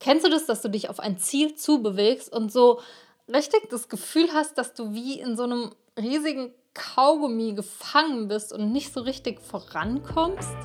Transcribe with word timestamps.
Kennst 0.00 0.24
du 0.24 0.30
das, 0.30 0.46
dass 0.46 0.62
du 0.62 0.70
dich 0.70 0.88
auf 0.88 0.98
ein 0.98 1.18
Ziel 1.18 1.54
zubewegst 1.54 2.32
und 2.32 2.50
so 2.50 2.80
richtig 3.28 3.68
das 3.68 3.90
Gefühl 3.90 4.28
hast, 4.32 4.56
dass 4.56 4.72
du 4.72 4.94
wie 4.94 5.20
in 5.20 5.36
so 5.36 5.42
einem 5.42 5.72
riesigen 5.98 6.54
Kaugummi 6.72 7.52
gefangen 7.52 8.26
bist 8.26 8.50
und 8.50 8.72
nicht 8.72 8.94
so 8.94 9.02
richtig 9.02 9.40
vorankommst? 9.42 10.56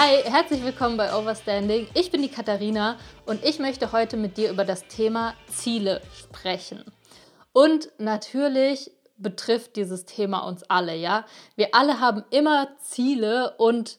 Hi, 0.00 0.22
herzlich 0.22 0.62
willkommen 0.62 0.96
bei 0.96 1.12
Overstanding. 1.12 1.88
Ich 1.94 2.12
bin 2.12 2.22
die 2.22 2.30
Katharina 2.30 2.98
und 3.26 3.44
ich 3.44 3.58
möchte 3.58 3.90
heute 3.90 4.16
mit 4.16 4.36
dir 4.36 4.48
über 4.48 4.64
das 4.64 4.86
Thema 4.86 5.34
Ziele 5.48 6.00
sprechen. 6.16 6.84
Und 7.52 7.90
natürlich 7.98 8.92
betrifft 9.16 9.74
dieses 9.74 10.04
Thema 10.04 10.46
uns 10.46 10.62
alle, 10.62 10.94
ja? 10.94 11.26
Wir 11.56 11.70
alle 11.72 11.98
haben 11.98 12.22
immer 12.30 12.68
Ziele 12.78 13.56
und 13.58 13.98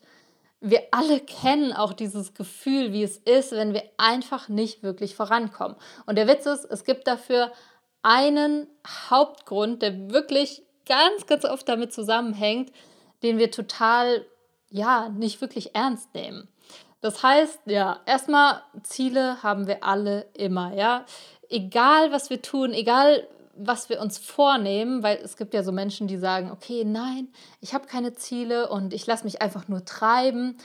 wir 0.62 0.84
alle 0.92 1.20
kennen 1.20 1.74
auch 1.74 1.92
dieses 1.92 2.34
Gefühl, 2.34 2.94
wie 2.94 3.04
es 3.04 3.18
ist, 3.18 3.52
wenn 3.52 3.74
wir 3.74 3.84
einfach 3.98 4.48
nicht 4.48 4.84
wirklich 4.84 5.18
vorankommen. 5.18 5.76
Und 6.06 6.16
der 6.16 6.30
Witz 6.30 6.46
ist, 6.46 6.64
es 6.64 6.86
gibt 6.86 7.08
dafür 7.08 7.52
einen 8.04 8.68
Hauptgrund, 9.10 9.82
der 9.82 10.12
wirklich 10.12 10.64
ganz, 10.86 11.28
ganz 11.28 11.44
oft 11.44 11.68
damit 11.68 11.92
zusammenhängt, 11.92 12.72
den 13.22 13.38
wir 13.38 13.52
total 13.52 14.26
ja, 14.70 15.10
nicht 15.10 15.42
wirklich 15.42 15.76
ernst 15.76 16.14
nehmen. 16.14 16.48
Das 17.02 17.24
heißt, 17.24 17.62
ja, 17.66 18.00
erstmal 18.06 18.62
Ziele 18.84 19.42
haben 19.42 19.68
wir 19.68 19.84
alle 19.84 20.28
immer, 20.34 20.74
ja. 20.74 21.06
Egal, 21.50 22.12
was 22.12 22.30
wir 22.30 22.42
tun, 22.42 22.74
egal, 22.74 23.28
was 23.56 23.90
wir 23.90 24.00
uns 24.00 24.18
vornehmen, 24.18 25.02
weil 25.04 25.18
es 25.18 25.36
gibt 25.38 25.54
ja 25.54 25.64
so 25.64 25.72
Menschen, 25.72 26.08
die 26.08 26.18
sagen, 26.18 26.52
okay, 26.52 26.84
nein, 26.86 27.30
ich 27.62 27.74
habe 27.74 27.88
keine 27.88 28.14
Ziele 28.14 28.70
und 28.70 28.94
ich 28.94 29.06
lasse 29.08 29.24
mich 29.24 29.42
einfach 29.42 29.68
nur 29.68 29.86
treiben. 29.86 30.58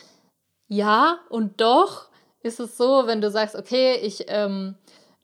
Ja, 0.69 1.19
und 1.29 1.61
doch 1.61 2.09
ist 2.43 2.61
es 2.61 2.77
so, 2.77 3.07
wenn 3.07 3.21
du 3.21 3.31
sagst, 3.31 3.57
okay, 3.57 3.97
ich 3.97 4.25
ähm, 4.29 4.77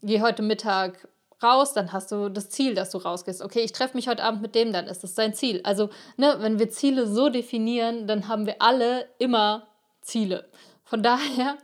gehe 0.03 0.23
heute 0.23 0.43
Mittag 0.43 1.09
raus, 1.43 1.73
dann 1.73 1.93
hast 1.93 2.13
du 2.13 2.29
das 2.29 2.49
Ziel, 2.51 2.75
dass 2.75 2.91
du 2.91 2.99
rausgehst. 2.99 3.43
Okay, 3.43 3.61
ich 3.61 3.73
treffe 3.73 3.97
mich 3.97 4.09
heute 4.09 4.23
Abend 4.23 4.43
mit 4.43 4.55
dem, 4.55 4.73
dann 4.73 4.87
ist 4.87 5.03
das 5.03 5.15
dein 5.15 5.35
Ziel. 5.35 5.61
Also, 5.65 5.91
ne, 6.17 6.37
wenn 6.41 6.59
wir 6.59 6.71
Ziele 6.71 7.07
so 7.07 7.29
definieren, 7.29 8.07
dann 8.07 8.29
haben 8.29 8.47
wir 8.47 8.57
alle 8.61 9.09
immer 9.19 9.69
Ziele. 10.03 10.49
Von 10.85 11.03
daher 11.05 11.57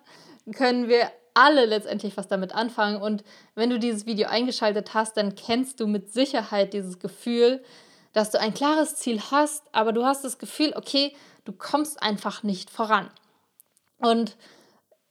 können 0.54 0.88
wir 0.88 1.10
alle 1.34 1.66
letztendlich 1.66 2.16
was 2.16 2.28
damit 2.28 2.54
anfangen. 2.54 3.00
Und 3.00 3.22
wenn 3.54 3.70
du 3.70 3.78
dieses 3.78 4.06
Video 4.06 4.28
eingeschaltet 4.28 4.94
hast, 4.94 5.16
dann 5.16 5.34
kennst 5.34 5.80
du 5.80 5.86
mit 5.86 6.12
Sicherheit 6.12 6.72
dieses 6.72 6.98
Gefühl, 6.98 7.62
dass 8.14 8.30
du 8.30 8.40
ein 8.40 8.54
klares 8.54 8.96
Ziel 8.96 9.20
hast, 9.30 9.62
aber 9.72 9.92
du 9.92 10.06
hast 10.06 10.24
das 10.24 10.38
Gefühl, 10.38 10.72
okay, 10.74 11.14
du 11.44 11.52
kommst 11.52 12.02
einfach 12.02 12.42
nicht 12.42 12.70
voran. 12.70 13.10
Und 13.98 14.36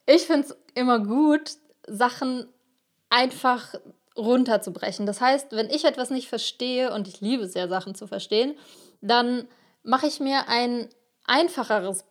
ich 0.07 0.23
finde 0.23 0.47
es 0.47 0.57
immer 0.73 0.99
gut, 0.99 1.51
Sachen 1.87 2.47
einfach 3.09 3.75
runterzubrechen. 4.17 5.05
Das 5.05 5.21
heißt, 5.21 5.51
wenn 5.51 5.69
ich 5.69 5.85
etwas 5.85 6.09
nicht 6.09 6.29
verstehe, 6.29 6.93
und 6.93 7.07
ich 7.07 7.21
liebe 7.21 7.43
es 7.43 7.53
ja, 7.53 7.67
Sachen 7.67 7.95
zu 7.95 8.07
verstehen, 8.07 8.55
dann 9.01 9.47
mache 9.83 10.07
ich 10.07 10.19
mir 10.19 10.47
ein 10.47 10.89
einfacheres 11.25 12.05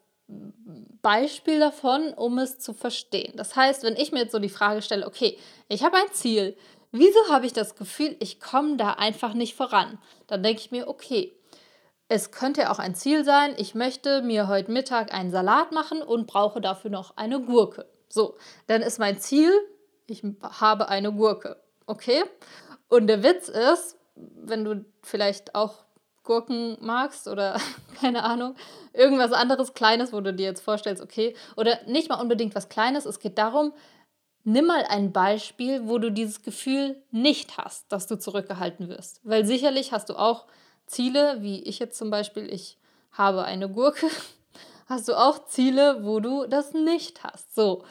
Beispiel 1.02 1.60
davon, 1.60 2.14
um 2.14 2.38
es 2.38 2.58
zu 2.58 2.72
verstehen. 2.72 3.34
Das 3.36 3.56
heißt, 3.56 3.82
wenn 3.82 3.96
ich 3.96 4.12
mir 4.12 4.20
jetzt 4.20 4.32
so 4.32 4.38
die 4.38 4.48
Frage 4.48 4.82
stelle, 4.82 5.06
okay, 5.06 5.38
ich 5.68 5.84
habe 5.84 5.96
ein 5.96 6.12
Ziel, 6.12 6.56
wieso 6.92 7.18
habe 7.30 7.46
ich 7.46 7.52
das 7.52 7.76
Gefühl, 7.76 8.16
ich 8.20 8.40
komme 8.40 8.76
da 8.76 8.92
einfach 8.92 9.34
nicht 9.34 9.54
voran? 9.54 9.98
Dann 10.26 10.42
denke 10.42 10.60
ich 10.60 10.70
mir, 10.70 10.88
okay, 10.88 11.36
es 12.08 12.30
könnte 12.30 12.70
auch 12.70 12.78
ein 12.78 12.94
Ziel 12.94 13.24
sein, 13.24 13.54
ich 13.58 13.74
möchte 13.74 14.22
mir 14.22 14.48
heute 14.48 14.70
Mittag 14.70 15.12
einen 15.12 15.30
Salat 15.30 15.72
machen 15.72 16.02
und 16.02 16.26
brauche 16.26 16.60
dafür 16.60 16.90
noch 16.90 17.16
eine 17.16 17.40
Gurke. 17.40 17.86
So, 18.08 18.36
dann 18.66 18.82
ist 18.82 18.98
mein 18.98 19.18
Ziel, 19.18 19.52
ich 20.06 20.22
habe 20.42 20.88
eine 20.88 21.12
Gurke. 21.12 21.63
Okay. 21.86 22.24
Und 22.88 23.06
der 23.06 23.22
Witz 23.22 23.48
ist, 23.48 23.98
wenn 24.14 24.64
du 24.64 24.84
vielleicht 25.02 25.54
auch 25.54 25.84
Gurken 26.22 26.76
magst 26.80 27.28
oder 27.28 27.60
keine 28.00 28.24
Ahnung, 28.24 28.56
irgendwas 28.92 29.32
anderes 29.32 29.74
Kleines, 29.74 30.12
wo 30.12 30.20
du 30.20 30.32
dir 30.32 30.46
jetzt 30.46 30.62
vorstellst, 30.62 31.02
okay, 31.02 31.34
oder 31.56 31.78
nicht 31.86 32.08
mal 32.08 32.20
unbedingt 32.20 32.54
was 32.54 32.68
Kleines, 32.68 33.04
es 33.04 33.20
geht 33.20 33.38
darum, 33.38 33.72
nimm 34.44 34.66
mal 34.66 34.84
ein 34.88 35.12
Beispiel, 35.12 35.86
wo 35.88 35.98
du 35.98 36.10
dieses 36.10 36.42
Gefühl 36.42 37.02
nicht 37.10 37.56
hast, 37.58 37.90
dass 37.90 38.06
du 38.06 38.18
zurückgehalten 38.18 38.88
wirst. 38.88 39.20
Weil 39.24 39.44
sicherlich 39.44 39.92
hast 39.92 40.08
du 40.08 40.16
auch 40.16 40.46
Ziele, 40.86 41.38
wie 41.40 41.62
ich 41.62 41.78
jetzt 41.78 41.98
zum 41.98 42.10
Beispiel, 42.10 42.52
ich 42.52 42.78
habe 43.12 43.44
eine 43.44 43.68
Gurke, 43.68 44.06
hast 44.86 45.08
du 45.08 45.14
auch 45.14 45.46
Ziele, 45.46 46.04
wo 46.04 46.20
du 46.20 46.46
das 46.46 46.72
nicht 46.72 47.24
hast. 47.24 47.54
So. 47.54 47.84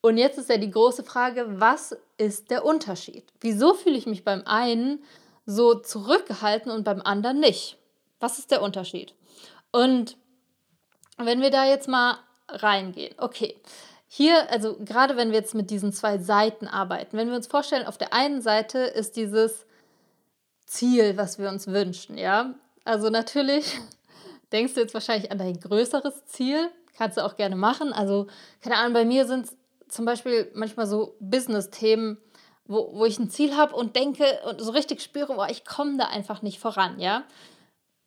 Und 0.00 0.16
jetzt 0.16 0.38
ist 0.38 0.48
ja 0.48 0.56
die 0.56 0.70
große 0.70 1.02
Frage, 1.02 1.60
was 1.60 1.96
ist 2.18 2.50
der 2.50 2.64
Unterschied? 2.64 3.24
Wieso 3.40 3.74
fühle 3.74 3.96
ich 3.96 4.06
mich 4.06 4.24
beim 4.24 4.42
einen 4.44 5.02
so 5.46 5.74
zurückgehalten 5.74 6.70
und 6.70 6.84
beim 6.84 7.00
anderen 7.00 7.40
nicht? 7.40 7.78
Was 8.20 8.38
ist 8.38 8.50
der 8.50 8.60
Unterschied? 8.60 9.14
Und 9.70 10.16
wenn 11.16 11.40
wir 11.40 11.50
da 11.50 11.64
jetzt 11.64 11.88
mal 11.88 12.18
reingehen, 12.48 13.14
okay, 13.18 13.56
hier, 14.08 14.50
also 14.50 14.76
gerade 14.84 15.16
wenn 15.16 15.30
wir 15.30 15.38
jetzt 15.38 15.54
mit 15.54 15.70
diesen 15.70 15.92
zwei 15.92 16.18
Seiten 16.18 16.66
arbeiten, 16.66 17.16
wenn 17.16 17.28
wir 17.28 17.36
uns 17.36 17.46
vorstellen, 17.46 17.86
auf 17.86 17.98
der 17.98 18.12
einen 18.12 18.40
Seite 18.40 18.78
ist 18.78 19.16
dieses 19.16 19.66
Ziel, 20.66 21.16
was 21.16 21.38
wir 21.38 21.48
uns 21.48 21.66
wünschen, 21.66 22.16
ja. 22.16 22.54
Also 22.84 23.10
natürlich 23.10 23.78
denkst 24.52 24.74
du 24.74 24.80
jetzt 24.80 24.94
wahrscheinlich 24.94 25.30
an 25.30 25.38
dein 25.38 25.60
größeres 25.60 26.24
Ziel, 26.26 26.70
kannst 26.96 27.16
du 27.16 27.24
auch 27.24 27.36
gerne 27.36 27.56
machen. 27.56 27.92
Also, 27.92 28.26
keine 28.60 28.76
Ahnung, 28.76 28.94
bei 28.94 29.04
mir 29.04 29.26
sind 29.26 29.46
es 29.46 29.56
zum 29.88 30.04
Beispiel 30.04 30.50
manchmal 30.54 30.86
so 30.86 31.16
Business-Themen, 31.20 32.18
wo, 32.66 32.90
wo 32.94 33.04
ich 33.04 33.18
ein 33.18 33.30
Ziel 33.30 33.56
habe 33.56 33.74
und 33.74 33.96
denke 33.96 34.24
und 34.48 34.60
so 34.60 34.70
richtig 34.72 35.02
spüre, 35.02 35.34
oh, 35.36 35.46
ich 35.48 35.64
komme 35.64 35.96
da 35.96 36.06
einfach 36.06 36.42
nicht 36.42 36.60
voran, 36.60 37.00
ja. 37.00 37.24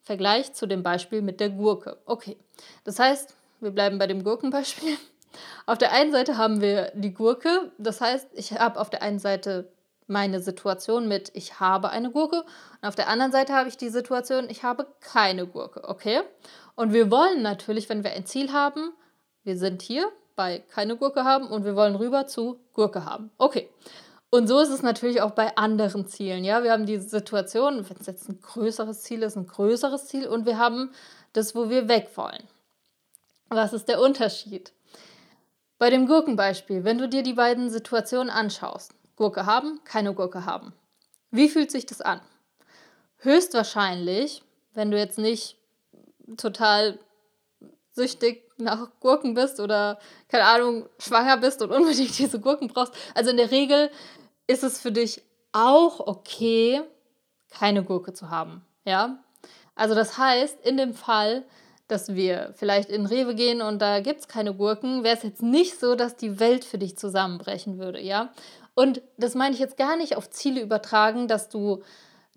Vergleich 0.02 0.52
zu 0.52 0.66
dem 0.66 0.82
Beispiel 0.82 1.22
mit 1.22 1.40
der 1.40 1.50
Gurke. 1.50 1.98
Okay, 2.06 2.36
das 2.84 2.98
heißt, 2.98 3.34
wir 3.60 3.70
bleiben 3.70 3.98
bei 3.98 4.06
dem 4.06 4.24
Gurkenbeispiel. 4.24 4.96
Auf 5.66 5.78
der 5.78 5.92
einen 5.92 6.12
Seite 6.12 6.36
haben 6.36 6.60
wir 6.60 6.92
die 6.94 7.14
Gurke, 7.14 7.72
das 7.78 8.00
heißt, 8.00 8.28
ich 8.34 8.52
habe 8.52 8.78
auf 8.78 8.90
der 8.90 9.00
einen 9.00 9.18
Seite 9.18 9.72
meine 10.06 10.40
Situation 10.40 11.08
mit, 11.08 11.30
ich 11.32 11.58
habe 11.58 11.88
eine 11.88 12.10
Gurke 12.10 12.42
und 12.42 12.88
auf 12.88 12.96
der 12.96 13.08
anderen 13.08 13.32
Seite 13.32 13.54
habe 13.54 13.70
ich 13.70 13.78
die 13.78 13.88
Situation, 13.88 14.50
ich 14.50 14.62
habe 14.62 14.86
keine 15.00 15.46
Gurke, 15.46 15.88
okay? 15.88 16.20
Und 16.74 16.92
wir 16.92 17.10
wollen 17.10 17.40
natürlich, 17.40 17.88
wenn 17.88 18.04
wir 18.04 18.12
ein 18.12 18.26
Ziel 18.26 18.52
haben, 18.52 18.92
wir 19.42 19.56
sind 19.56 19.80
hier, 19.80 20.10
bei 20.42 20.58
keine 20.58 20.96
Gurke 20.96 21.22
haben 21.22 21.46
und 21.46 21.64
wir 21.64 21.76
wollen 21.76 21.94
rüber 21.94 22.26
zu 22.26 22.58
Gurke 22.72 23.04
haben. 23.04 23.30
Okay. 23.38 23.68
Und 24.28 24.48
so 24.48 24.58
ist 24.58 24.70
es 24.70 24.82
natürlich 24.82 25.20
auch 25.20 25.32
bei 25.32 25.56
anderen 25.56 26.08
Zielen. 26.08 26.42
Ja, 26.42 26.64
wir 26.64 26.72
haben 26.72 26.84
die 26.86 26.98
Situation, 26.98 27.88
wenn 27.88 27.96
es 28.00 28.06
jetzt 28.06 28.28
ein 28.28 28.40
größeres 28.40 29.02
Ziel 29.02 29.22
ist, 29.22 29.36
ein 29.36 29.46
größeres 29.46 30.06
Ziel 30.06 30.26
und 30.26 30.44
wir 30.44 30.58
haben 30.58 30.90
das, 31.32 31.54
wo 31.54 31.70
wir 31.70 31.86
weg 31.86 32.10
wollen. 32.16 32.42
Was 33.50 33.72
ist 33.72 33.88
der 33.88 34.00
Unterschied? 34.00 34.72
Bei 35.78 35.90
dem 35.90 36.06
Gurkenbeispiel, 36.08 36.82
wenn 36.82 36.98
du 36.98 37.08
dir 37.08 37.22
die 37.22 37.34
beiden 37.34 37.70
Situationen 37.70 38.30
anschaust, 38.30 38.94
Gurke 39.14 39.46
haben, 39.46 39.80
keine 39.84 40.12
Gurke 40.12 40.44
haben. 40.44 40.72
Wie 41.30 41.48
fühlt 41.48 41.70
sich 41.70 41.86
das 41.86 42.00
an? 42.00 42.20
Höchstwahrscheinlich, 43.18 44.42
wenn 44.74 44.90
du 44.90 44.98
jetzt 44.98 45.18
nicht 45.18 45.56
total 46.36 46.98
süchtig 47.92 48.50
nach 48.58 48.88
Gurken 49.00 49.34
bist 49.34 49.60
oder, 49.60 49.98
keine 50.28 50.44
Ahnung, 50.44 50.86
schwanger 50.98 51.36
bist 51.36 51.62
und 51.62 51.70
unbedingt 51.72 52.18
diese 52.18 52.40
Gurken 52.40 52.68
brauchst. 52.68 52.94
Also 53.14 53.30
in 53.30 53.36
der 53.36 53.50
Regel 53.50 53.90
ist 54.46 54.64
es 54.64 54.80
für 54.80 54.92
dich 54.92 55.22
auch 55.52 56.00
okay, 56.00 56.82
keine 57.50 57.84
Gurke 57.84 58.12
zu 58.12 58.30
haben. 58.30 58.64
Ja? 58.84 59.22
Also 59.74 59.94
das 59.94 60.18
heißt, 60.18 60.64
in 60.64 60.76
dem 60.76 60.94
Fall, 60.94 61.44
dass 61.88 62.14
wir 62.14 62.54
vielleicht 62.56 62.88
in 62.88 63.06
Rewe 63.06 63.34
gehen 63.34 63.60
und 63.60 63.80
da 63.80 64.00
gibt 64.00 64.20
es 64.20 64.28
keine 64.28 64.54
Gurken, 64.54 65.04
wäre 65.04 65.16
es 65.16 65.22
jetzt 65.22 65.42
nicht 65.42 65.78
so, 65.78 65.94
dass 65.94 66.16
die 66.16 66.40
Welt 66.40 66.64
für 66.64 66.78
dich 66.78 66.96
zusammenbrechen 66.96 67.78
würde, 67.78 68.00
ja. 68.00 68.32
Und 68.74 69.02
das 69.18 69.34
meine 69.34 69.54
ich 69.54 69.60
jetzt 69.60 69.76
gar 69.76 69.96
nicht 69.96 70.16
auf 70.16 70.30
Ziele 70.30 70.62
übertragen, 70.62 71.28
dass 71.28 71.50
du, 71.50 71.82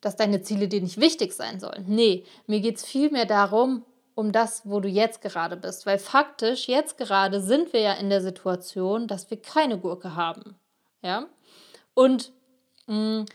dass 0.01 0.17
deine 0.17 0.41
Ziele 0.41 0.67
dir 0.67 0.81
nicht 0.81 0.99
wichtig 0.99 1.31
sein 1.31 1.61
sollen. 1.61 1.85
Nee, 1.87 2.25
mir 2.47 2.59
geht 2.59 2.77
es 2.77 2.85
vielmehr 2.85 3.25
darum, 3.25 3.85
um 4.15 4.31
das, 4.31 4.61
wo 4.65 4.79
du 4.79 4.87
jetzt 4.87 5.21
gerade 5.21 5.57
bist. 5.57 5.85
Weil 5.85 5.99
faktisch, 5.99 6.67
jetzt 6.67 6.97
gerade 6.97 7.41
sind 7.41 7.73
wir 7.73 7.81
ja 7.81 7.93
in 7.93 8.09
der 8.09 8.21
Situation, 8.21 9.07
dass 9.07 9.29
wir 9.29 9.41
keine 9.41 9.77
Gurke 9.77 10.15
haben. 10.15 10.55
Ja? 11.01 11.27
Und 11.93 12.31
mh, 12.87 13.25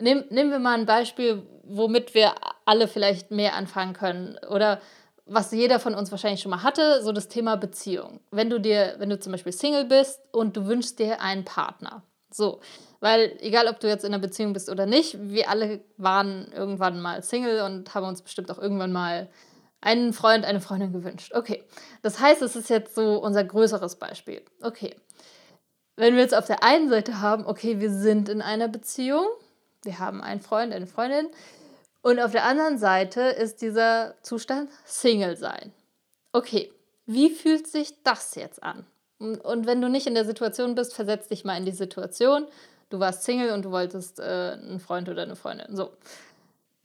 Nehm, 0.00 0.24
nehmen 0.30 0.50
wir 0.50 0.58
mal 0.58 0.76
ein 0.78 0.86
Beispiel, 0.86 1.42
womit 1.62 2.14
wir 2.14 2.34
alle 2.64 2.88
vielleicht 2.88 3.30
mehr 3.30 3.54
anfangen 3.54 3.92
können. 3.92 4.36
Oder 4.50 4.80
was 5.26 5.52
jeder 5.52 5.78
von 5.78 5.94
uns 5.94 6.10
wahrscheinlich 6.10 6.40
schon 6.40 6.50
mal 6.50 6.62
hatte, 6.62 7.02
so 7.02 7.12
das 7.12 7.28
Thema 7.28 7.56
Beziehung. 7.56 8.20
Wenn 8.30 8.50
du 8.50 8.60
dir, 8.60 8.96
wenn 8.98 9.08
du 9.08 9.18
zum 9.18 9.32
Beispiel 9.32 9.52
Single 9.52 9.84
bist 9.84 10.20
und 10.32 10.56
du 10.56 10.66
wünschst 10.66 10.98
dir 10.98 11.20
einen 11.20 11.44
Partner. 11.44 12.02
So, 12.30 12.60
weil 12.98 13.36
egal 13.40 13.68
ob 13.68 13.78
du 13.78 13.86
jetzt 13.86 14.04
in 14.04 14.12
einer 14.12 14.20
Beziehung 14.20 14.52
bist 14.52 14.68
oder 14.68 14.86
nicht, 14.86 15.16
wir 15.20 15.48
alle 15.48 15.80
waren 15.96 16.50
irgendwann 16.52 17.00
mal 17.00 17.22
Single 17.22 17.62
und 17.62 17.94
haben 17.94 18.06
uns 18.06 18.22
bestimmt 18.22 18.50
auch 18.50 18.58
irgendwann 18.58 18.92
mal 18.92 19.28
einen 19.84 20.12
Freund, 20.12 20.44
eine 20.44 20.60
Freundin 20.60 20.92
gewünscht. 20.92 21.32
Okay, 21.34 21.62
das 22.02 22.18
heißt, 22.18 22.42
es 22.42 22.56
ist 22.56 22.70
jetzt 22.70 22.94
so 22.94 23.18
unser 23.22 23.44
größeres 23.44 23.96
Beispiel. 23.96 24.42
Okay, 24.62 24.96
wenn 25.96 26.14
wir 26.14 26.22
jetzt 26.22 26.34
auf 26.34 26.46
der 26.46 26.64
einen 26.64 26.88
Seite 26.88 27.20
haben, 27.20 27.46
okay, 27.46 27.80
wir 27.80 27.90
sind 27.90 28.28
in 28.28 28.42
einer 28.42 28.68
Beziehung, 28.68 29.26
wir 29.82 29.98
haben 29.98 30.22
einen 30.22 30.40
Freund, 30.40 30.72
eine 30.72 30.86
Freundin, 30.86 31.28
und 32.02 32.18
auf 32.18 32.32
der 32.32 32.44
anderen 32.44 32.78
Seite 32.78 33.20
ist 33.20 33.62
dieser 33.62 34.14
Zustand 34.22 34.70
Single 34.84 35.36
sein. 35.36 35.72
Okay, 36.32 36.72
wie 37.06 37.30
fühlt 37.30 37.66
sich 37.66 38.02
das 38.02 38.34
jetzt 38.34 38.62
an? 38.62 38.84
Und 39.18 39.66
wenn 39.66 39.80
du 39.80 39.88
nicht 39.88 40.06
in 40.06 40.14
der 40.14 40.24
Situation 40.24 40.74
bist, 40.74 40.94
versetz 40.94 41.28
dich 41.28 41.44
mal 41.44 41.56
in 41.56 41.64
die 41.64 41.72
Situation. 41.72 42.46
Du 42.90 42.98
warst 42.98 43.22
Single 43.22 43.52
und 43.52 43.64
du 43.64 43.70
wolltest 43.70 44.18
äh, 44.18 44.22
einen 44.22 44.80
Freund 44.80 45.08
oder 45.08 45.22
eine 45.22 45.36
Freundin. 45.36 45.74
So. 45.76 45.92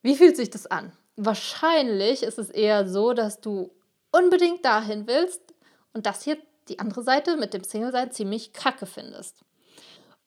Wie 0.02 0.16
fühlt 0.16 0.38
sich 0.38 0.50
das 0.50 0.68
an? 0.68 0.94
Wahrscheinlich 1.21 2.24
ist 2.24 2.39
es 2.39 2.50
eher 2.50 2.88
so, 2.88 3.12
dass 3.12 3.42
du 3.42 3.71
unbedingt 4.12 4.63
dahin 4.63 5.06
willst 5.06 5.42
und 5.94 6.06
das 6.06 6.24
hier 6.24 6.38
die 6.69 6.80
andere 6.80 7.04
Seite 7.04 7.36
mit 7.36 7.54
dem 7.54 7.66
Single-Sein 7.66 8.12
ziemlich 8.12 8.54
kacke 8.54 8.86
findest. 8.86 9.44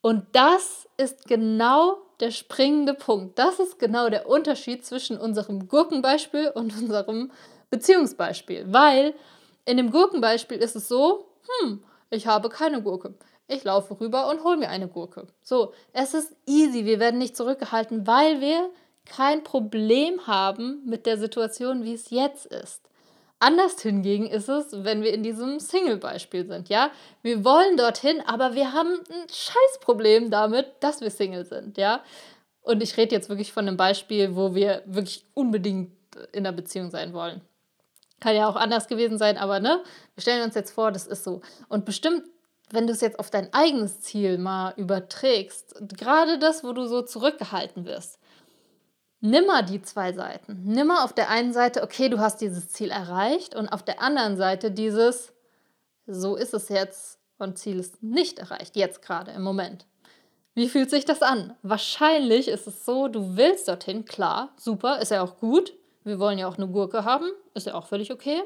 Und 0.01 0.27
das 0.33 0.87
ist 0.97 1.25
genau 1.25 1.97
der 2.19 2.29
springende 2.29 2.93
Punkt. 2.93 3.39
Das 3.39 3.57
ist 3.57 3.79
genau 3.79 4.09
der 4.09 4.29
Unterschied 4.29 4.85
zwischen 4.85 5.17
unserem 5.17 5.67
Gurkenbeispiel 5.67 6.49
und 6.49 6.77
unserem 6.77 7.31
Beziehungsbeispiel. 7.71 8.65
Weil 8.67 9.15
in 9.65 9.77
dem 9.77 9.89
Gurkenbeispiel 9.89 10.57
ist 10.57 10.75
es 10.75 10.87
so, 10.87 11.25
hm, 11.61 11.83
ich 12.11 12.27
habe 12.27 12.49
keine 12.49 12.83
Gurke. 12.83 13.15
Ich 13.47 13.63
laufe 13.63 13.99
rüber 13.99 14.29
und 14.29 14.43
hole 14.43 14.57
mir 14.57 14.69
eine 14.69 14.87
Gurke. 14.87 15.25
So, 15.41 15.73
es 15.91 16.13
ist 16.13 16.35
easy. 16.45 16.85
Wir 16.85 16.99
werden 16.99 17.17
nicht 17.17 17.35
zurückgehalten, 17.35 18.05
weil 18.05 18.41
wir 18.41 18.69
kein 19.05 19.43
Problem 19.43 20.27
haben 20.27 20.81
mit 20.85 21.05
der 21.05 21.17
Situation, 21.17 21.83
wie 21.83 21.93
es 21.93 22.09
jetzt 22.09 22.45
ist. 22.45 22.81
Anders 23.39 23.81
hingegen 23.81 24.27
ist 24.27 24.47
es, 24.47 24.67
wenn 24.85 25.01
wir 25.01 25.13
in 25.13 25.21
diesem 25.21 25.59
Single-Beispiel 25.59 26.47
sind, 26.47 26.69
ja. 26.69 26.91
Wir 27.21 27.43
wollen 27.43 27.75
dorthin, 27.75 28.21
aber 28.25 28.55
wir 28.55 28.71
haben 28.71 28.93
ein 28.93 29.27
Scheißproblem 29.29 30.31
damit, 30.31 30.67
dass 30.79 31.01
wir 31.01 31.11
Single 31.11 31.45
sind, 31.45 31.77
ja. 31.77 32.01
Und 32.61 32.81
ich 32.81 32.95
rede 32.95 33.13
jetzt 33.13 33.27
wirklich 33.27 33.51
von 33.51 33.67
einem 33.67 33.75
Beispiel, 33.75 34.37
wo 34.37 34.55
wir 34.55 34.81
wirklich 34.85 35.25
unbedingt 35.33 35.91
in 36.31 36.45
einer 36.45 36.55
Beziehung 36.55 36.89
sein 36.89 37.11
wollen. 37.11 37.41
Kann 38.21 38.35
ja 38.37 38.47
auch 38.47 38.55
anders 38.55 38.87
gewesen 38.87 39.17
sein, 39.17 39.37
aber 39.37 39.59
ne, 39.59 39.83
wir 40.15 40.21
stellen 40.21 40.43
uns 40.43 40.55
jetzt 40.55 40.71
vor, 40.71 40.93
das 40.93 41.05
ist 41.05 41.25
so. 41.25 41.41
Und 41.67 41.83
bestimmt, 41.83 42.23
wenn 42.71 42.87
du 42.87 42.93
es 42.93 43.01
jetzt 43.01 43.19
auf 43.19 43.29
dein 43.29 43.53
eigenes 43.53 43.99
Ziel 43.99 44.37
mal 44.37 44.73
überträgst, 44.77 45.75
gerade 45.97 46.39
das, 46.39 46.63
wo 46.63 46.71
du 46.71 46.85
so 46.85 47.01
zurückgehalten 47.01 47.85
wirst, 47.85 48.19
nimm 49.23 49.45
mal 49.45 49.63
die 49.63 49.81
zwei 49.81 50.11
Seiten. 50.11 50.61
Nimm 50.65 50.87
mal 50.87 51.03
auf 51.03 51.13
der 51.13 51.29
einen 51.29 51.53
Seite, 51.53 51.81
okay, 51.81 52.09
du 52.09 52.19
hast 52.19 52.41
dieses 52.41 52.69
Ziel 52.69 52.91
erreicht 52.91 53.55
und 53.55 53.69
auf 53.69 53.81
der 53.81 54.01
anderen 54.01 54.35
Seite 54.35 54.69
dieses, 54.69 55.31
so 56.05 56.35
ist 56.35 56.53
es 56.53 56.67
jetzt 56.67 57.19
und 57.39 57.57
Ziel 57.57 57.79
ist 57.79 58.03
nicht 58.03 58.37
erreicht, 58.39 58.75
jetzt 58.75 59.01
gerade 59.01 59.31
im 59.31 59.41
Moment. 59.41 59.85
Wie 60.55 60.67
fühlt 60.67 60.89
sich 60.89 61.05
das 61.05 61.21
an? 61.21 61.55
Wahrscheinlich 61.63 62.49
ist 62.49 62.67
es 62.67 62.85
so, 62.85 63.07
du 63.07 63.37
willst 63.37 63.67
dorthin, 63.69 64.03
klar, 64.03 64.53
super, 64.57 64.99
ist 64.99 65.11
ja 65.11 65.23
auch 65.23 65.37
gut. 65.37 65.73
Wir 66.03 66.19
wollen 66.19 66.37
ja 66.37 66.47
auch 66.47 66.57
eine 66.57 66.67
Gurke 66.67 67.05
haben, 67.05 67.27
ist 67.53 67.65
ja 67.65 67.75
auch 67.75 67.87
völlig 67.87 68.11
okay. 68.11 68.43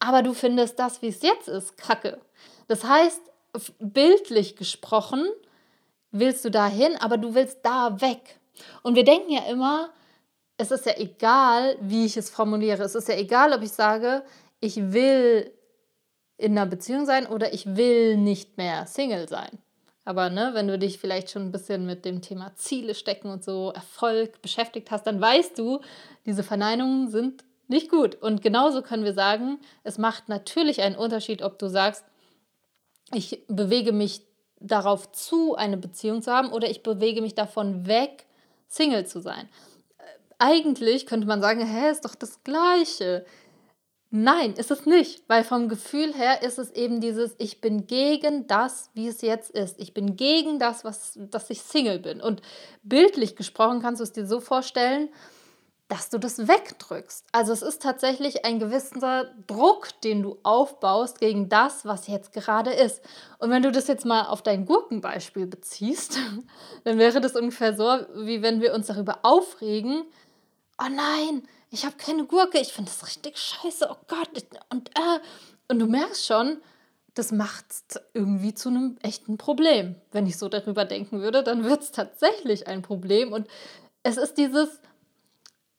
Aber 0.00 0.22
du 0.22 0.34
findest 0.34 0.78
das, 0.78 1.00
wie 1.00 1.08
es 1.08 1.22
jetzt 1.22 1.48
ist, 1.48 1.78
kacke. 1.78 2.20
Das 2.68 2.84
heißt, 2.84 3.22
bildlich 3.78 4.54
gesprochen, 4.54 5.26
willst 6.10 6.44
du 6.44 6.50
dahin, 6.50 6.94
aber 7.00 7.16
du 7.16 7.34
willst 7.34 7.60
da 7.62 8.00
weg. 8.02 8.38
Und 8.82 8.94
wir 8.94 9.04
denken 9.04 9.30
ja 9.30 9.42
immer, 9.50 9.90
es 10.56 10.70
ist 10.70 10.86
ja 10.86 10.94
egal, 10.96 11.76
wie 11.80 12.04
ich 12.04 12.16
es 12.16 12.30
formuliere. 12.30 12.82
Es 12.82 12.94
ist 12.94 13.08
ja 13.08 13.16
egal, 13.16 13.52
ob 13.52 13.62
ich 13.62 13.72
sage, 13.72 14.24
ich 14.60 14.92
will 14.92 15.52
in 16.36 16.52
einer 16.52 16.66
Beziehung 16.66 17.06
sein 17.06 17.26
oder 17.26 17.52
ich 17.52 17.76
will 17.76 18.16
nicht 18.16 18.56
mehr 18.56 18.86
Single 18.86 19.28
sein. 19.28 19.58
Aber 20.04 20.30
ne, 20.30 20.52
wenn 20.54 20.68
du 20.68 20.78
dich 20.78 20.98
vielleicht 20.98 21.30
schon 21.30 21.42
ein 21.42 21.52
bisschen 21.52 21.84
mit 21.84 22.04
dem 22.04 22.22
Thema 22.22 22.54
Ziele 22.54 22.94
stecken 22.94 23.28
und 23.28 23.44
so 23.44 23.72
Erfolg 23.72 24.40
beschäftigt 24.40 24.90
hast, 24.90 25.06
dann 25.06 25.20
weißt 25.20 25.58
du, 25.58 25.80
diese 26.24 26.42
Verneinungen 26.42 27.10
sind 27.10 27.44
nicht 27.68 27.90
gut. 27.90 28.14
Und 28.14 28.40
genauso 28.40 28.82
können 28.82 29.04
wir 29.04 29.12
sagen, 29.12 29.58
es 29.84 29.98
macht 29.98 30.28
natürlich 30.28 30.80
einen 30.80 30.96
Unterschied, 30.96 31.42
ob 31.42 31.58
du 31.58 31.68
sagst, 31.68 32.04
ich 33.12 33.44
bewege 33.48 33.92
mich 33.92 34.22
darauf 34.60 35.12
zu, 35.12 35.54
eine 35.54 35.76
Beziehung 35.76 36.22
zu 36.22 36.32
haben 36.32 36.50
oder 36.50 36.70
ich 36.70 36.82
bewege 36.82 37.20
mich 37.20 37.34
davon 37.34 37.86
weg, 37.86 38.24
Single 38.68 39.06
zu 39.06 39.20
sein. 39.20 39.48
Eigentlich 40.38 41.06
könnte 41.06 41.26
man 41.26 41.40
sagen, 41.40 41.66
hä, 41.66 41.90
ist 41.90 42.04
doch 42.04 42.14
das 42.14 42.44
Gleiche. 42.44 43.26
Nein, 44.10 44.54
ist 44.54 44.70
es 44.70 44.86
nicht, 44.86 45.28
weil 45.28 45.44
vom 45.44 45.68
Gefühl 45.68 46.14
her 46.14 46.42
ist 46.42 46.58
es 46.58 46.70
eben 46.70 47.00
dieses, 47.00 47.34
ich 47.38 47.60
bin 47.60 47.86
gegen 47.86 48.46
das, 48.46 48.90
wie 48.94 49.08
es 49.08 49.20
jetzt 49.20 49.50
ist. 49.50 49.78
Ich 49.78 49.92
bin 49.92 50.16
gegen 50.16 50.58
das, 50.58 50.82
was, 50.82 51.18
dass 51.30 51.50
ich 51.50 51.60
Single 51.60 51.98
bin. 51.98 52.22
Und 52.22 52.40
bildlich 52.82 53.36
gesprochen 53.36 53.82
kannst 53.82 54.00
du 54.00 54.04
es 54.04 54.12
dir 54.12 54.26
so 54.26 54.40
vorstellen, 54.40 55.10
dass 55.88 56.10
du 56.10 56.18
das 56.18 56.46
wegdrückst. 56.46 57.24
Also 57.32 57.52
es 57.52 57.62
ist 57.62 57.82
tatsächlich 57.82 58.44
ein 58.44 58.58
gewisser 58.58 59.32
Druck, 59.46 59.88
den 60.02 60.22
du 60.22 60.38
aufbaust 60.42 61.18
gegen 61.18 61.48
das, 61.48 61.86
was 61.86 62.06
jetzt 62.06 62.32
gerade 62.32 62.70
ist. 62.70 63.00
Und 63.38 63.50
wenn 63.50 63.62
du 63.62 63.72
das 63.72 63.88
jetzt 63.88 64.04
mal 64.04 64.26
auf 64.26 64.42
dein 64.42 64.66
Gurkenbeispiel 64.66 65.46
beziehst, 65.46 66.18
dann 66.84 66.98
wäre 66.98 67.22
das 67.22 67.34
ungefähr 67.36 67.74
so, 67.74 67.84
wie 68.16 68.42
wenn 68.42 68.60
wir 68.60 68.74
uns 68.74 68.88
darüber 68.88 69.20
aufregen, 69.22 70.04
oh 70.78 70.88
nein, 70.90 71.48
ich 71.70 71.86
habe 71.86 71.96
keine 71.96 72.26
Gurke, 72.26 72.58
ich 72.58 72.72
finde 72.72 72.90
das 72.90 73.06
richtig 73.06 73.38
scheiße, 73.38 73.88
oh 73.90 73.96
Gott. 74.08 74.30
Und, 74.70 74.90
äh, 74.90 75.20
und 75.68 75.78
du 75.78 75.86
merkst 75.86 76.26
schon, 76.26 76.58
das 77.14 77.32
macht 77.32 77.64
es 77.70 78.00
irgendwie 78.12 78.54
zu 78.54 78.68
einem 78.68 78.96
echten 79.02 79.38
Problem. 79.38 79.96
Wenn 80.12 80.26
ich 80.26 80.36
so 80.36 80.48
darüber 80.48 80.84
denken 80.84 81.20
würde, 81.20 81.42
dann 81.42 81.64
wird 81.64 81.82
es 81.82 81.92
tatsächlich 81.92 82.68
ein 82.68 82.82
Problem. 82.82 83.32
Und 83.32 83.48
es 84.02 84.18
ist 84.18 84.38
dieses, 84.38 84.80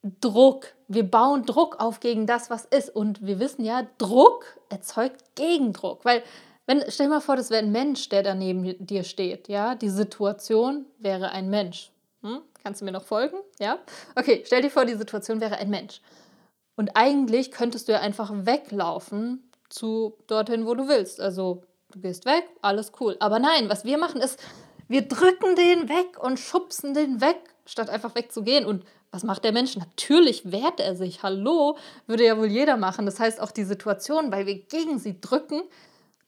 Druck. 0.04 0.74
Wir 0.88 1.10
bauen 1.10 1.46
Druck 1.46 1.80
auf 1.80 2.00
gegen 2.00 2.26
das, 2.26 2.50
was 2.50 2.66
ist. 2.66 2.96
Und 2.96 3.26
wir 3.26 3.40
wissen 3.40 3.64
ja, 3.64 3.88
Druck 3.98 4.46
erzeugt 4.70 5.24
Gegendruck. 5.36 6.06
Weil, 6.06 6.24
wenn, 6.66 6.84
stell 6.88 7.08
dir 7.08 7.14
mal 7.14 7.22
vor, 7.22 7.36
das 7.36 7.50
wäre 7.50 7.64
ein 7.64 7.72
Mensch, 7.72 8.10
der 8.10 8.24
daneben 8.24 8.76
dir 8.86 9.04
steht. 9.04 9.48
Ja, 9.48 9.76
die 9.76 9.90
Situation 9.90 10.86
wäre 11.00 11.32
ein 11.32 11.50
Mensch. 11.50 11.92
Hm? 12.22 12.42
Kannst 12.64 12.82
du 12.82 12.86
mir 12.86 12.92
noch 12.92 13.04
folgen? 13.04 13.38
Ja? 13.60 13.80
Okay, 14.16 14.44
stell 14.46 14.62
dir 14.62 14.72
vor, 14.72 14.86
die 14.86 14.96
Situation 14.96 15.42
wäre 15.42 15.58
ein 15.58 15.70
Mensch. 15.70 16.02
Und 16.76 16.92
eigentlich 16.96 17.52
könntest 17.52 17.88
du 17.88 17.92
ja 17.92 18.00
einfach 18.00 18.32
weglaufen 18.34 19.50
zu 19.70 20.18
dorthin, 20.28 20.66
wo 20.66 20.76
du 20.76 20.88
willst. 20.88 21.20
Also, 21.20 21.64
du 21.92 22.00
gehst 22.00 22.26
weg, 22.26 22.46
alles 22.62 22.92
cool. 23.00 23.18
Aber 23.20 23.40
nein, 23.40 23.70
was 23.70 23.86
wir 23.86 23.98
machen 23.98 24.22
ist, 24.22 24.40
wir 24.88 25.08
drücken 25.08 25.56
den 25.56 25.88
weg 25.90 26.22
und 26.22 26.40
schubsen 26.40 26.94
den 26.94 27.22
weg, 27.22 27.38
statt 27.66 27.90
einfach 27.90 28.16
wegzugehen. 28.16 28.66
Und 28.66 28.86
was 29.12 29.24
macht 29.24 29.44
der 29.44 29.52
Mensch? 29.52 29.76
Natürlich 29.76 30.52
wehrt 30.52 30.80
er 30.80 30.96
sich. 30.96 31.24
Hallo, 31.24 31.78
würde 32.06 32.26
ja 32.26 32.38
wohl 32.38 32.48
jeder 32.48 32.78
machen. 32.78 33.06
Das 33.06 33.20
heißt, 33.20 33.42
auch 33.42 33.52
die 33.52 33.64
Situation, 33.64 34.32
weil 34.32 34.46
wir 34.46 34.60
gegen 34.60 35.00
sie 35.00 35.20
drücken, 35.20 35.64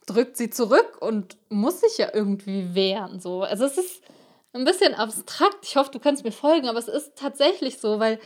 drückt 0.08 0.36
sie 0.38 0.50
zurück 0.50 0.98
und 1.00 1.38
muss 1.50 1.82
sich 1.82 1.98
ja 1.98 2.10
irgendwie 2.14 2.74
wehren. 2.74 3.20
So. 3.20 3.44
Also 3.44 3.66
es 3.66 3.78
ist 3.78 4.02
ein 4.54 4.66
bisschen 4.66 4.96
abstrakt. 4.96 5.60
Ich 5.64 5.76
hoffe, 5.76 5.92
du 5.92 6.00
kannst 6.00 6.24
mir 6.24 6.32
folgen, 6.32 6.68
aber 6.68 6.80
es 6.80 6.88
ist 6.88 7.16
tatsächlich 7.16 7.80
so, 7.80 8.00
weil 8.00 8.20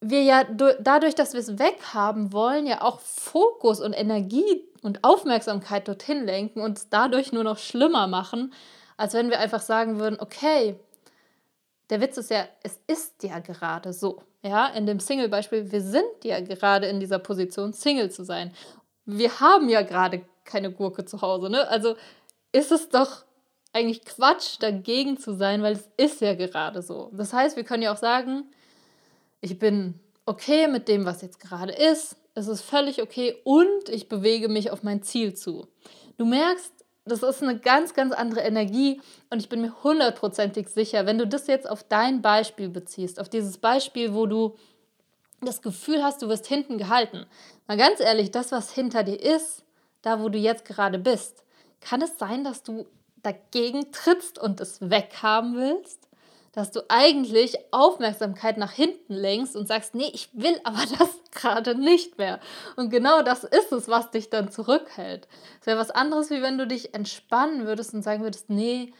wir 0.00 0.22
ja 0.22 0.44
dadurch, 0.44 1.14
dass 1.14 1.32
wir 1.32 1.40
es 1.40 1.58
weghaben 1.58 2.32
wollen, 2.32 2.66
ja 2.66 2.82
auch 2.82 3.00
Fokus 3.00 3.80
und 3.80 3.92
Energie 3.92 4.62
und 4.82 5.04
Aufmerksamkeit 5.04 5.88
dorthin 5.88 6.24
lenken 6.24 6.60
und 6.60 6.78
es 6.78 6.88
dadurch 6.88 7.32
nur 7.32 7.44
noch 7.44 7.58
schlimmer 7.58 8.06
machen, 8.06 8.52
als 8.96 9.14
wenn 9.14 9.30
wir 9.30 9.38
einfach 9.38 9.62
sagen 9.62 9.98
würden, 9.98 10.18
okay, 10.20 10.78
der 11.90 12.00
Witz 12.00 12.16
ist 12.16 12.30
ja, 12.30 12.46
es 12.62 12.80
ist 12.86 13.22
ja 13.22 13.38
gerade 13.38 13.92
so. 13.92 14.22
Ja, 14.42 14.68
in 14.68 14.86
dem 14.86 15.00
Single-Beispiel, 15.00 15.70
wir 15.70 15.80
sind 15.80 16.24
ja 16.24 16.40
gerade 16.40 16.86
in 16.86 17.00
dieser 17.00 17.18
Position, 17.18 17.72
Single 17.72 18.10
zu 18.10 18.24
sein. 18.24 18.52
Wir 19.04 19.40
haben 19.40 19.68
ja 19.68 19.82
gerade 19.82 20.22
keine 20.44 20.72
Gurke 20.72 21.04
zu 21.04 21.20
Hause, 21.20 21.50
ne? 21.50 21.66
Also 21.68 21.96
ist 22.52 22.72
es 22.72 22.88
doch 22.88 23.24
eigentlich 23.72 24.04
Quatsch, 24.04 24.56
dagegen 24.60 25.18
zu 25.18 25.34
sein, 25.34 25.62
weil 25.62 25.74
es 25.74 25.88
ist 25.96 26.20
ja 26.20 26.34
gerade 26.34 26.82
so. 26.82 27.10
Das 27.12 27.32
heißt, 27.32 27.56
wir 27.56 27.64
können 27.64 27.82
ja 27.82 27.92
auch 27.92 27.98
sagen, 27.98 28.44
ich 29.40 29.58
bin 29.58 30.00
okay 30.24 30.66
mit 30.68 30.88
dem, 30.88 31.04
was 31.04 31.22
jetzt 31.22 31.40
gerade 31.40 31.72
ist. 31.72 32.16
Es 32.34 32.48
ist 32.48 32.62
völlig 32.62 33.02
okay 33.02 33.36
und 33.44 33.88
ich 33.88 34.08
bewege 34.08 34.48
mich 34.48 34.70
auf 34.70 34.82
mein 34.82 35.02
Ziel 35.02 35.34
zu. 35.34 35.66
Du 36.16 36.24
merkst, 36.24 36.72
das 37.06 37.22
ist 37.22 37.42
eine 37.42 37.58
ganz, 37.58 37.94
ganz 37.94 38.12
andere 38.12 38.40
Energie 38.40 39.00
und 39.30 39.38
ich 39.38 39.48
bin 39.48 39.60
mir 39.60 39.72
hundertprozentig 39.84 40.68
sicher, 40.68 41.06
wenn 41.06 41.18
du 41.18 41.26
das 41.26 41.46
jetzt 41.46 41.68
auf 41.68 41.84
dein 41.84 42.20
Beispiel 42.20 42.68
beziehst, 42.68 43.20
auf 43.20 43.28
dieses 43.28 43.58
Beispiel, 43.58 44.12
wo 44.12 44.26
du 44.26 44.56
das 45.40 45.62
Gefühl 45.62 46.02
hast, 46.02 46.22
du 46.22 46.28
wirst 46.28 46.46
hinten 46.46 46.78
gehalten. 46.78 47.26
Mal 47.68 47.76
ganz 47.76 48.00
ehrlich, 48.00 48.32
das, 48.32 48.52
was 48.52 48.72
hinter 48.72 49.04
dir 49.04 49.20
ist, 49.20 49.64
da, 50.02 50.20
wo 50.20 50.28
du 50.28 50.38
jetzt 50.38 50.64
gerade 50.64 50.98
bist, 50.98 51.44
kann 51.80 52.02
es 52.02 52.18
sein, 52.18 52.42
dass 52.42 52.62
du 52.62 52.86
dagegen 53.22 53.92
trittst 53.92 54.38
und 54.38 54.60
es 54.60 54.80
weghaben 54.80 55.56
willst? 55.56 56.05
Dass 56.56 56.72
du 56.72 56.80
eigentlich 56.88 57.58
Aufmerksamkeit 57.70 58.56
nach 58.56 58.72
hinten 58.72 59.12
lenkst 59.12 59.54
und 59.54 59.68
sagst, 59.68 59.94
nee, 59.94 60.10
ich 60.12 60.30
will 60.32 60.58
aber 60.64 60.82
das 60.98 61.10
gerade 61.30 61.74
nicht 61.76 62.18
mehr. 62.18 62.40
Und 62.76 62.90
genau 62.90 63.22
das 63.22 63.44
ist 63.44 63.70
es, 63.70 63.88
was 63.88 64.10
dich 64.10 64.30
dann 64.30 64.50
zurückhält. 64.50 65.28
Es 65.60 65.66
wäre 65.66 65.78
was 65.78 65.90
anderes, 65.90 66.30
wie 66.30 66.40
wenn 66.40 66.56
du 66.58 66.66
dich 66.66 66.94
entspannen 66.94 67.66
würdest 67.66 67.92
und 67.92 68.02
sagen 68.02 68.22
würdest, 68.22 68.48
nee, 68.50 68.92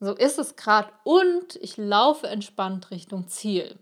so 0.00 0.12
ist 0.12 0.38
es 0.40 0.56
gerade 0.56 0.90
und 1.04 1.54
ich 1.62 1.76
laufe 1.76 2.26
entspannt 2.26 2.90
Richtung 2.90 3.28
Ziel. 3.28 3.78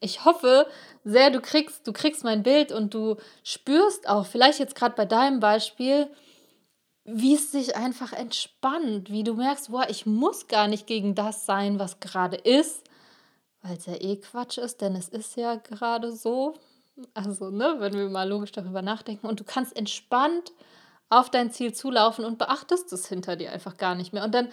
Ich 0.00 0.24
hoffe 0.24 0.66
sehr, 1.04 1.30
du 1.30 1.40
kriegst, 1.40 1.86
du 1.86 1.92
kriegst 1.92 2.24
mein 2.24 2.42
Bild 2.42 2.72
und 2.72 2.92
du 2.94 3.16
spürst 3.44 4.08
auch, 4.08 4.26
vielleicht 4.26 4.58
jetzt 4.58 4.74
gerade 4.74 4.96
bei 4.96 5.06
deinem 5.06 5.38
Beispiel, 5.38 6.08
wie 7.04 7.34
es 7.34 7.52
sich 7.52 7.76
einfach 7.76 8.12
entspannt, 8.12 9.10
wie 9.10 9.24
du 9.24 9.34
merkst, 9.34 9.70
boah, 9.70 9.86
ich 9.88 10.06
muss 10.06 10.48
gar 10.48 10.68
nicht 10.68 10.86
gegen 10.86 11.14
das 11.14 11.44
sein, 11.44 11.78
was 11.78 12.00
gerade 12.00 12.36
ist, 12.36 12.82
weil 13.62 13.76
es 13.76 13.86
ja 13.86 13.94
eh 13.94 14.16
Quatsch 14.16 14.58
ist, 14.58 14.80
denn 14.80 14.96
es 14.96 15.08
ist 15.08 15.36
ja 15.36 15.56
gerade 15.56 16.12
so. 16.12 16.54
Also, 17.12 17.50
ne, 17.50 17.76
wenn 17.78 17.92
wir 17.94 18.08
mal 18.08 18.28
logisch 18.28 18.52
darüber 18.52 18.80
nachdenken 18.80 19.26
und 19.26 19.40
du 19.40 19.44
kannst 19.44 19.76
entspannt 19.76 20.52
auf 21.10 21.28
dein 21.28 21.50
Ziel 21.50 21.74
zulaufen 21.74 22.24
und 22.24 22.38
beachtest 22.38 22.92
es 22.92 23.06
hinter 23.06 23.36
dir 23.36 23.52
einfach 23.52 23.76
gar 23.76 23.94
nicht 23.94 24.12
mehr. 24.12 24.24
Und 24.24 24.34
dann 24.34 24.48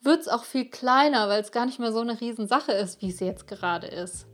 wird 0.00 0.20
es 0.20 0.28
auch 0.28 0.44
viel 0.44 0.70
kleiner, 0.70 1.28
weil 1.28 1.40
es 1.40 1.52
gar 1.52 1.66
nicht 1.66 1.78
mehr 1.78 1.92
so 1.92 2.00
eine 2.00 2.20
Riesensache 2.20 2.72
ist, 2.72 3.02
wie 3.02 3.10
es 3.10 3.20
jetzt 3.20 3.48
gerade 3.48 3.86
ist. 3.86 4.26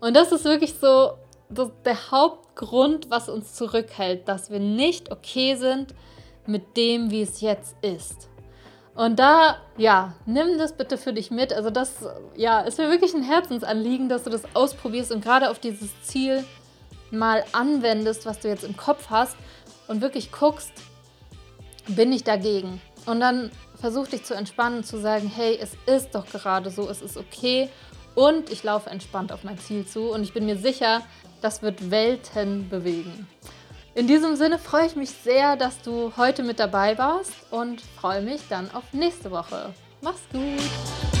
Und 0.00 0.14
das 0.14 0.32
ist 0.32 0.44
wirklich 0.44 0.74
so 0.74 1.12
das, 1.48 1.70
der 1.84 2.10
Hauptgrund, 2.10 3.10
was 3.10 3.28
uns 3.28 3.54
zurückhält, 3.54 4.26
dass 4.26 4.50
wir 4.50 4.58
nicht 4.58 5.12
okay 5.12 5.54
sind 5.54 5.94
mit 6.46 6.76
dem, 6.76 7.10
wie 7.10 7.22
es 7.22 7.40
jetzt 7.40 7.76
ist. 7.82 8.28
Und 8.94 9.18
da, 9.18 9.56
ja, 9.78 10.14
nimm 10.26 10.58
das 10.58 10.76
bitte 10.76 10.98
für 10.98 11.12
dich 11.12 11.30
mit. 11.30 11.52
Also 11.52 11.70
das, 11.70 11.94
ja, 12.36 12.60
ist 12.60 12.78
mir 12.78 12.90
wirklich 12.90 13.14
ein 13.14 13.22
Herzensanliegen, 13.22 14.08
dass 14.08 14.24
du 14.24 14.30
das 14.30 14.42
ausprobierst 14.54 15.12
und 15.12 15.24
gerade 15.24 15.50
auf 15.50 15.58
dieses 15.58 15.90
Ziel 16.02 16.44
mal 17.10 17.44
anwendest, 17.52 18.26
was 18.26 18.40
du 18.40 18.48
jetzt 18.48 18.64
im 18.64 18.76
Kopf 18.76 19.08
hast 19.08 19.36
und 19.88 20.00
wirklich 20.00 20.30
guckst, 20.30 20.72
bin 21.88 22.12
ich 22.12 22.24
dagegen? 22.24 22.80
Und 23.06 23.20
dann 23.20 23.50
versuch 23.80 24.06
dich 24.08 24.24
zu 24.24 24.34
entspannen, 24.34 24.84
zu 24.84 24.98
sagen, 24.98 25.30
hey, 25.34 25.58
es 25.60 25.72
ist 25.86 26.14
doch 26.14 26.26
gerade 26.26 26.70
so, 26.70 26.88
es 26.88 27.02
ist 27.02 27.16
okay 27.16 27.68
und 28.14 28.50
ich 28.50 28.62
laufe 28.62 28.90
entspannt 28.90 29.32
auf 29.32 29.42
mein 29.42 29.58
Ziel 29.58 29.86
zu 29.86 30.12
und 30.12 30.22
ich 30.22 30.32
bin 30.32 30.46
mir 30.46 30.56
sicher, 30.56 31.02
das 31.40 31.62
wird 31.62 31.90
Welten 31.90 32.68
bewegen. 32.68 33.26
In 33.94 34.06
diesem 34.06 34.36
Sinne 34.36 34.58
freue 34.58 34.86
ich 34.86 34.96
mich 34.96 35.10
sehr, 35.10 35.56
dass 35.56 35.82
du 35.82 36.12
heute 36.16 36.42
mit 36.42 36.58
dabei 36.58 36.96
warst 36.96 37.32
und 37.50 37.82
freue 38.00 38.22
mich 38.22 38.40
dann 38.48 38.70
auf 38.70 38.84
nächste 38.92 39.30
Woche. 39.30 39.74
Mach's 40.00 40.22
gut! 40.32 41.11